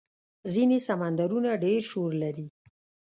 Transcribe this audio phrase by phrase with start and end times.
[0.53, 2.47] ځینې سمندرونه ډېر شور لري.